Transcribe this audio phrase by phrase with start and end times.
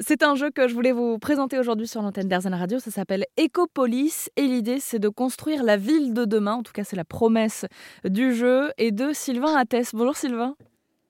[0.00, 2.78] C'est un jeu que je voulais vous présenter aujourd'hui sur l'antenne d'Airzen Radio.
[2.78, 6.54] Ça s'appelle Ecopolis et l'idée c'est de construire la ville de demain.
[6.54, 7.66] En tout cas, c'est la promesse
[8.04, 9.84] du jeu et de Sylvain Attès.
[9.92, 10.56] Bonjour Sylvain.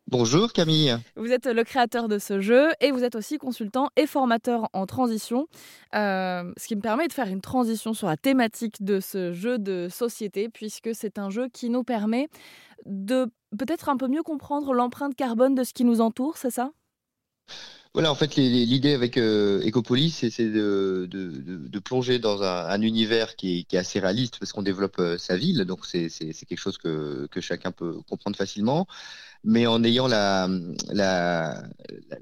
[0.09, 0.97] Bonjour Camille.
[1.15, 4.85] Vous êtes le créateur de ce jeu et vous êtes aussi consultant et formateur en
[4.85, 5.47] transition,
[5.95, 9.59] euh, ce qui me permet de faire une transition sur la thématique de ce jeu
[9.59, 12.29] de société, puisque c'est un jeu qui nous permet
[12.85, 13.27] de
[13.57, 16.73] peut-être un peu mieux comprendre l'empreinte carbone de ce qui nous entoure, c'est ça?
[17.95, 23.77] Voilà, en fait, l'idée avec euh, Ecopolis, c'est de, plonger dans un, univers qui est,
[23.77, 28.01] assez réaliste parce qu'on développe euh, sa ville, donc c'est quelque chose que, chacun peut
[28.09, 28.87] comprendre facilement
[29.45, 30.49] mais en ayant la,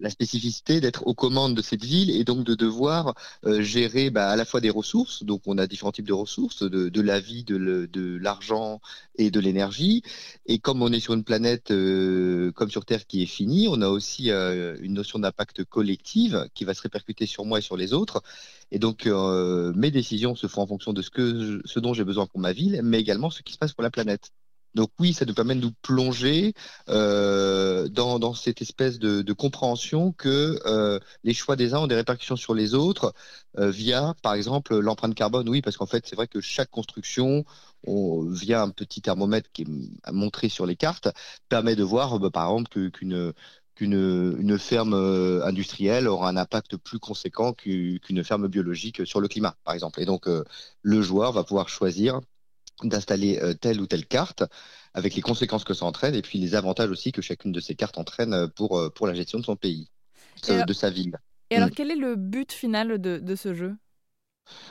[0.09, 3.15] spécificité d'être aux commandes de cette ville et donc de devoir
[3.47, 6.63] euh, gérer bah, à la fois des ressources, donc on a différents types de ressources,
[6.63, 8.81] de, la vie, de l'argent
[9.17, 10.03] et de l'énergie.
[10.47, 13.83] Et comme on est sur une planète euh, comme sur Terre qui est finie, on
[13.83, 17.77] a aussi euh, une notion d'impact collectif qui va se répercuter sur moi et sur
[17.77, 18.23] les autres.
[18.73, 22.27] Et donc, mes décisions se font en fonction de ce, que ce dont j'ai besoin
[22.27, 24.31] pour ma ville, mais également ce qui se passe pour la planète.
[24.75, 26.55] Donc oui, ça nous permet de nous plonger
[26.89, 32.37] euh, dans, cette espèce de, compréhension que euh, les choix des uns ont des répercussions
[32.37, 33.13] sur les autres
[33.59, 35.49] euh, via, par exemple, l'empreinte carbone.
[35.49, 37.45] Oui, parce qu'en fait, c'est vrai que chaque construction,
[37.87, 41.09] on, via un petit thermomètre qui est montré sur les cartes,
[41.49, 43.33] permet de voir, bah, par exemple, qu'une
[43.77, 44.95] qu'une une ferme
[45.45, 50.01] industrielle aura un impact plus conséquent qu'une ferme biologique sur le climat, par exemple.
[50.03, 50.29] Et donc,
[50.83, 52.21] le joueur va pouvoir choisir
[52.89, 54.45] d'installer euh, telle ou telle carte
[54.95, 57.75] avec les conséquences que ça entraîne et puis les avantages aussi que chacune de ces
[57.75, 59.89] cartes entraîne euh, pour, euh, pour la gestion de son pays,
[60.49, 61.17] de, sa ville.
[61.51, 61.75] Et alors, mm.
[61.75, 63.75] quel est le but final de, de ce jeu?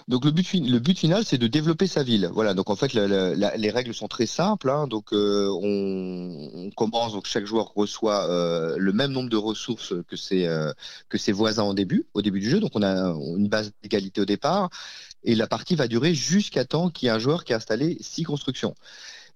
[0.07, 2.29] Donc le but, final, c'est de développer sa ville.
[2.33, 2.53] Voilà.
[2.53, 4.69] Donc en fait, les règles sont très simples.
[4.69, 4.87] Hein.
[4.87, 7.13] Donc on, commence.
[7.13, 8.27] Donc chaque joueur reçoit
[8.77, 10.49] le même nombre de ressources que ses
[11.13, 12.59] ses voisins au début, au début du jeu.
[12.59, 14.69] Donc on a une base d'égalité au départ.
[15.23, 17.97] Et la partie va durer jusqu'à temps qu'il y ait un joueur qui a installé
[17.99, 18.73] six constructions.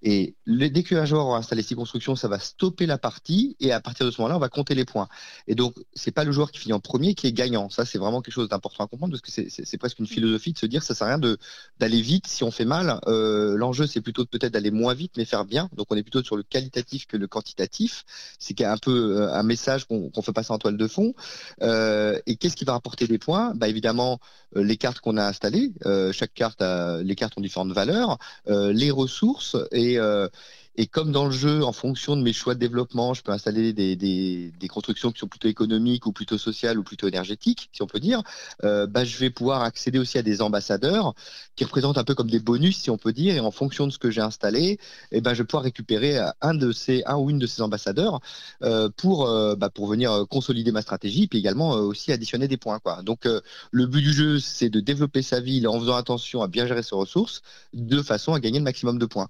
[0.03, 3.79] Et dès qu'un joueur aura installé six constructions, ça va stopper la partie et à
[3.79, 5.07] partir de ce moment-là, on va compter les points.
[5.47, 7.69] Et donc, c'est pas le joueur qui finit en premier qui est gagnant.
[7.69, 10.57] Ça, c'est vraiment quelque chose d'important à comprendre parce que c'est presque une philosophie de
[10.57, 11.35] se dire ça sert à rien
[11.79, 12.99] d'aller vite si on fait mal.
[13.07, 15.69] Euh, L'enjeu, c'est plutôt peut-être d'aller moins vite mais faire bien.
[15.73, 18.03] Donc, on est plutôt sur le qualitatif que le quantitatif.
[18.39, 21.13] C'est un peu euh, un message qu'on fait passer en toile de fond.
[21.61, 23.53] Euh, et qu'est-ce qui va rapporter des points?
[23.55, 24.19] Bah évidemment,
[24.55, 25.71] les cartes qu'on a installées.
[26.11, 28.17] Chaque carte, a, les cartes ont différentes valeurs.
[28.47, 30.27] les ressources et euh,
[30.75, 33.73] et comme dans le jeu, en fonction de mes choix de développement, je peux installer
[33.73, 37.99] des, constructions qui sont plutôt économiques ou plutôt sociales ou plutôt énergétiques, si on peut
[37.99, 38.23] dire,
[38.63, 41.13] euh, bah, je vais pouvoir accéder aussi à des ambassadeurs
[41.55, 43.91] qui représentent un peu comme des bonus, si on peut dire, et en fonction de
[43.91, 44.79] ce que j'ai installé,
[45.11, 48.19] eh ben, je vais pouvoir récupérer un de ces, un ou une de ces ambassadeurs
[48.63, 49.27] euh, pour,
[49.57, 52.79] bah, pour venir consolider ma stratégie, puis également aussi additionner des points.
[53.03, 53.27] Donc,
[53.71, 56.81] le but du jeu, c'est de développer sa ville en faisant attention à bien gérer
[56.81, 57.43] ses ressources,
[57.73, 59.29] de façon à gagner le maximum de points.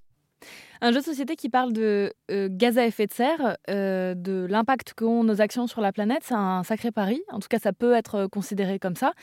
[0.81, 4.45] Un jeu de société qui parle de euh, gaz à effet de serre, euh, de
[4.49, 7.21] l'impact qu'ont nos actions sur la planète, c'est un sacré pari.
[7.31, 9.13] En tout cas, ça peut être considéré comme ça.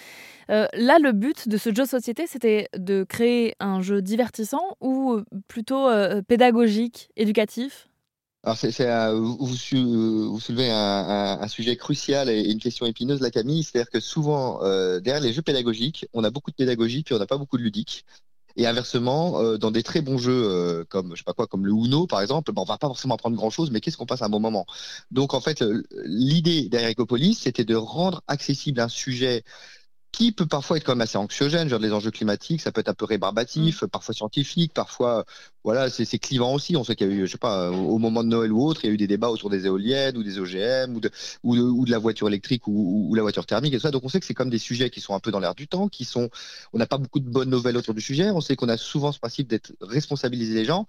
[0.51, 4.77] Euh, là, le but de ce jeu de société, c'était de créer un jeu divertissant
[4.81, 5.89] ou plutôt
[6.29, 7.89] pédagogique, éducatif?
[8.43, 8.57] Alors,
[9.17, 9.55] vous,
[10.41, 13.63] soulevez un, sujet crucial et une question épineuse, la Camille.
[13.63, 14.61] C'est-à-dire que souvent,
[15.01, 17.63] derrière les jeux pédagogiques, on a beaucoup de pédagogie, puis on n'a pas beaucoup de
[17.63, 18.07] ludique.
[18.61, 21.65] Et inversement, euh, dans des très bons jeux euh, comme je sais pas quoi, comme
[21.65, 24.05] le Uno par exemple, ben, on va pas forcément apprendre grand chose, mais qu'est-ce qu'on
[24.05, 24.67] passe un bon moment?
[25.11, 25.65] Donc en fait,
[26.05, 29.45] l'idée derrière Ecopolis, c'était de rendre accessible un sujet
[30.13, 32.91] qui peut parfois être quand même assez anxiogène, genre les enjeux climatiques, ça peut être
[32.91, 33.89] un peu rébarbatif, mmh.
[33.89, 35.25] parfois scientifique, parfois
[35.65, 36.77] voilà, c'est clivant aussi.
[36.77, 38.85] On sait qu'il y a eu, je sais pas, au moment de Noël ou autre,
[38.85, 41.99] il y a eu des débats autour des éoliennes ou des OGM ou de, la
[41.99, 43.91] voiture électrique ou, ou, la voiture thermique et ça.
[43.91, 45.69] Donc on sait que c'est comme des sujets qui sont un peu dans l'air du
[45.69, 46.31] temps, qui sont,
[46.73, 48.31] on n'a pas beaucoup de bonnes nouvelles autour du sujet.
[48.31, 50.87] On sait qu'on a souvent ce principe d'être responsabiliser les gens.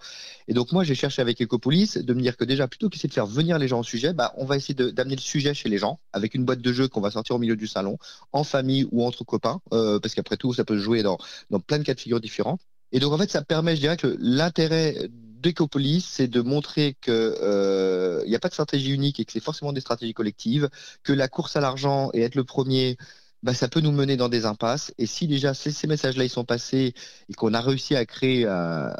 [0.48, 3.14] Et donc moi, j'ai cherché avec Ecopolis de me dire que déjà, plutôt qu'essayer de
[3.14, 5.78] faire venir les gens au sujet, bah, on va essayer d'amener le sujet chez les
[5.78, 7.98] gens avec une boîte de jeux qu'on va sortir au milieu du salon,
[8.32, 11.18] en famille ou entre copains, euh, parce qu'après tout, ça peut se jouer dans,
[11.50, 12.58] dans plein de cas de figure différents.
[12.92, 15.10] Et donc en fait, ça permet, je dirais que l'intérêt
[15.42, 19.32] d'Ecopolis, c'est de montrer que il euh, n'y a pas de stratégie unique et que
[19.32, 20.70] c'est forcément des stratégies collectives,
[21.04, 22.98] que la course à l'argent et être le premier,
[23.44, 24.94] bah, ça peut nous mener dans des impasses.
[24.98, 26.94] Et si déjà ces, messages-là ils sont passés
[27.30, 28.94] et qu'on a réussi à créer euh,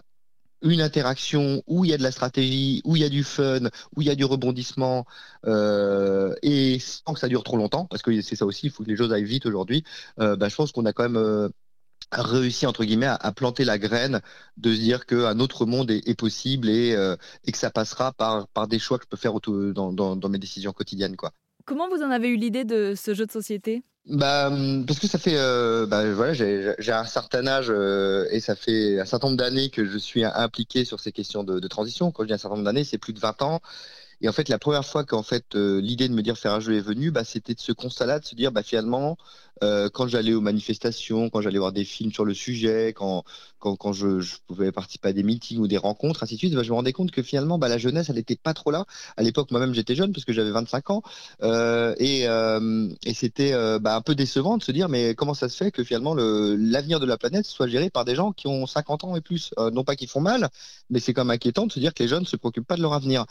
[0.64, 3.68] une interaction où il y a de la stratégie, où il y a du fun,
[3.96, 5.06] où il y a du rebondissement,
[5.46, 8.84] euh, et sans que ça dure trop longtemps, parce que c'est ça aussi, il faut
[8.84, 9.84] que les choses aillent vite aujourd'hui.
[10.18, 11.52] Bah, je pense qu'on a quand même
[12.12, 14.22] réussi entre guillemets à, planter la graine
[14.58, 17.16] de se dire qu'un autre monde est, possible et, euh,
[17.46, 20.30] et, que ça passera par, par des choix que je peux faire dans, dans, dans
[20.30, 21.32] mes décisions quotidiennes quoi.
[21.66, 23.84] Comment vous en avez eu l'idée de ce jeu de société?
[24.06, 28.40] Bah, hum, parce que ça fait, euh, bah, voilà, j'ai un certain âge euh, et
[28.40, 31.68] ça fait un certain nombre d'années que je suis impliqué sur ces questions de, de
[31.68, 32.12] transition.
[32.12, 33.62] Quand je dis un certain nombre d'années, c'est plus de 20 ans.
[34.22, 36.60] Et en fait, la première fois qu'en fait euh, l'idée de me dire faire un
[36.60, 39.18] jeu est venue, bah, c'était de ce constat-là, de se dire bah, finalement,
[39.64, 43.24] euh, quand j'allais aux manifestations, quand j'allais voir des films sur le sujet, quand,
[43.60, 46.64] quand, quand je, pouvais participer à des meetings ou des rencontres, ainsi de suite, bah,
[46.64, 48.86] je me rendais compte que finalement, bah, la jeunesse, elle n'était pas trop là.
[49.18, 51.02] À l'époque, moi-même, j'étais jeune parce que j'avais 25 ans.
[51.44, 52.28] Euh, et,
[53.14, 57.00] c'était un peu décevant de se dire, mais comment ça se fait que finalement l'avenir
[57.00, 59.54] de la planète soit géré par des gens qui ont 50 ans et plus?
[59.74, 60.50] Non pas qu'ils font mal,
[60.90, 62.78] mais c'est quand même inquiétant de se dire que les jeunes ne se préoccupent pas
[62.78, 63.26] de leur avenir.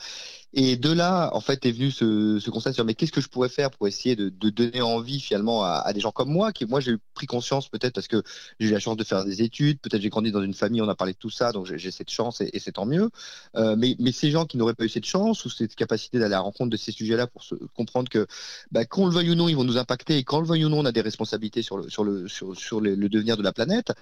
[0.81, 3.71] De là, en fait, est venu ce, constat sur, mais qu'est-ce que je pourrais faire
[3.71, 7.27] pour essayer de, donner envie finalement à, des gens comme moi, qui moi j'ai pris
[7.27, 8.23] conscience peut-être parce que
[8.59, 10.89] j'ai eu la chance de faire des études, peut-être j'ai grandi dans une famille, on
[10.89, 13.11] a parlé de tout ça, donc j'ai cette chance et, c'est tant mieux.
[13.57, 16.35] Euh, mais, mais, ces gens qui n'auraient pas eu cette chance ou cette capacité d'aller
[16.35, 18.27] à la rencontre de ces sujets-là pour se, comprendre que
[18.73, 20.69] bah, qu'on le veuille ou non, ils vont nous impacter et quand le veuille ou
[20.69, 23.93] non, on a des responsabilités sur le, sur le, sur, le devenir de la planète.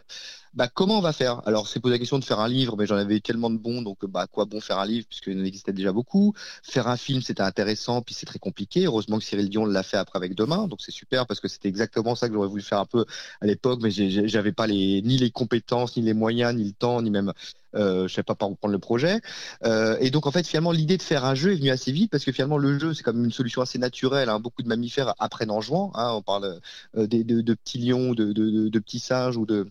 [0.54, 1.42] Bah, comment on va faire?
[1.46, 3.82] Alors c'est posé la question de faire un livre, mais j'en avais tellement de bons,
[3.82, 6.34] donc bah quoi bon faire un livre puisqu'il en existait déjà beaucoup?
[6.68, 8.84] Faire un film, c'était intéressant, puis c'est très compliqué.
[8.84, 11.68] Heureusement que Cyril Dion l'a fait après avec Demain, donc c'est super parce que c'était
[11.68, 13.06] exactement ça que j'aurais voulu faire un peu
[13.40, 17.00] à l'époque, mais j'avais pas les ni les compétences, ni les moyens, ni le temps,
[17.00, 17.32] ni même
[17.74, 19.20] euh, je sais pas par où prendre le projet.
[19.64, 22.10] Euh, et donc en fait finalement l'idée de faire un jeu est venue assez vite
[22.10, 24.28] parce que finalement le jeu c'est comme une solution assez naturelle.
[24.28, 24.38] Hein.
[24.38, 25.90] Beaucoup de mammifères apprennent en jouant.
[25.94, 26.12] Hein.
[26.14, 26.60] On parle
[26.96, 29.68] euh, de, petits lions, de, de petits singes ou de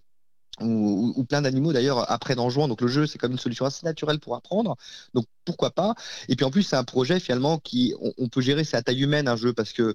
[0.59, 2.68] ou, plein d'animaux d'ailleurs apprennent en jouant.
[2.68, 4.75] Donc le jeu, c'est comme une solution assez naturelle pour apprendre.
[5.13, 5.95] Donc pourquoi pas?
[6.30, 9.01] Et puis en plus, c'est un projet finalement qui on peut gérer, c'est à taille
[9.01, 9.94] humaine un jeu parce que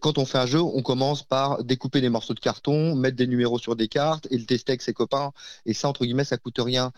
[0.00, 3.26] quand on fait un jeu, on commence par découper des morceaux de carton, mettre des
[3.26, 5.32] numéros sur des cartes et le tester avec ses copains.
[5.66, 6.92] Et ça, entre guillemets, ça coûte rien.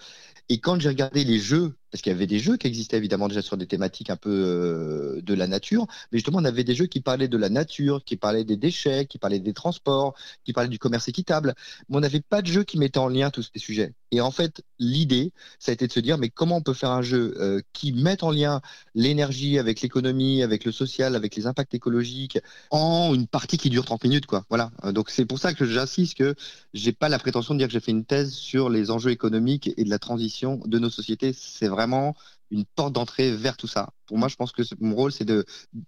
[0.49, 3.27] Et quand j'ai regardé les jeux, parce qu'il y avait des jeux qui existaient évidemment
[3.27, 6.75] déjà sur des thématiques un peu euh, de la nature, mais justement on avait des
[6.75, 10.15] jeux qui parlaient de la nature, qui parlaient des déchets, qui parlaient des transports,
[10.45, 11.55] qui parlaient du commerce équitable,
[11.89, 13.95] mais on n'avait pas de jeu qui mettait en lien tous ces sujets.
[14.13, 16.91] Et en fait, l'idée, ça a été de se dire, mais comment on peut faire
[16.91, 18.61] un jeu euh, qui mette en lien
[18.95, 22.39] l'énergie avec l'économie, avec le social, avec les impacts écologiques,
[22.71, 24.45] en une partie qui dure 30 minutes, quoi.
[24.49, 24.71] Voilà.
[24.93, 26.35] Donc c'est pour ça que j'insiste que
[26.75, 29.71] j'ai pas la prétention de dire que j'ai fait une thèse sur les enjeux économiques
[29.77, 31.33] et de la transition de nos sociétés.
[31.33, 32.15] C'est vraiment
[32.51, 33.91] une porte d'entrée vers tout ça.
[34.07, 35.45] Pour moi, je pense que mon rôle, c'est de,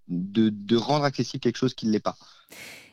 [0.08, 2.16] de, rendre accessible quelque chose qui ne l'est pas.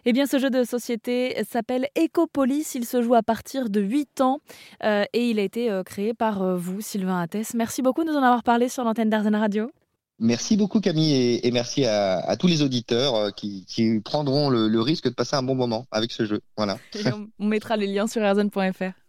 [0.06, 2.76] Eh bien, ce jeu de société s'appelle Ecopolis.
[2.76, 4.40] Il se joue à partir de 8 ans
[4.84, 7.56] euh, et il a été euh, créé par euh, vous, Sylvain Attès.
[7.56, 9.72] Merci beaucoup de nous en avoir parlé sur l'antenne d'Arzen Radio.
[10.20, 15.14] Merci beaucoup Camille et, merci à, tous les auditeurs qui, qui prendront le, risque de
[15.14, 16.42] passer un bon moment avec ce jeu.
[16.56, 16.78] Voilà.
[17.40, 19.05] On mettra les liens sur arzen.fr.